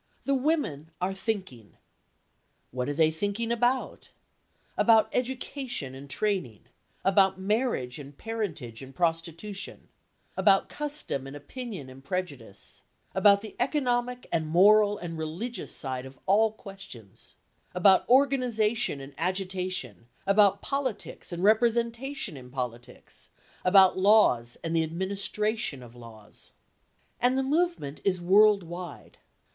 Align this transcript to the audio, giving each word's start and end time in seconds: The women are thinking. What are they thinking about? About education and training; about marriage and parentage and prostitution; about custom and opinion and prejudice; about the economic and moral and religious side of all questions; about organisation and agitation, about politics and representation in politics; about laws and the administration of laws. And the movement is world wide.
The 0.23 0.33
women 0.33 0.89
are 0.99 1.13
thinking. 1.13 1.77
What 2.71 2.89
are 2.89 2.93
they 2.93 3.11
thinking 3.11 3.51
about? 3.51 4.09
About 4.75 5.09
education 5.13 5.93
and 5.93 6.09
training; 6.09 6.63
about 7.05 7.39
marriage 7.39 7.99
and 7.99 8.17
parentage 8.17 8.81
and 8.81 8.95
prostitution; 8.95 9.89
about 10.35 10.69
custom 10.69 11.27
and 11.27 11.35
opinion 11.35 11.87
and 11.87 12.03
prejudice; 12.03 12.81
about 13.13 13.41
the 13.41 13.55
economic 13.59 14.25
and 14.31 14.47
moral 14.47 14.97
and 14.97 15.19
religious 15.19 15.71
side 15.71 16.07
of 16.07 16.17
all 16.25 16.51
questions; 16.51 17.35
about 17.75 18.09
organisation 18.09 19.01
and 19.01 19.13
agitation, 19.19 20.07
about 20.25 20.63
politics 20.63 21.31
and 21.31 21.43
representation 21.43 22.35
in 22.35 22.49
politics; 22.49 23.29
about 23.63 23.99
laws 23.99 24.57
and 24.63 24.75
the 24.75 24.81
administration 24.81 25.83
of 25.83 25.93
laws. 25.95 26.53
And 27.19 27.37
the 27.37 27.43
movement 27.43 28.01
is 28.03 28.19
world 28.19 28.63
wide. 28.63 29.19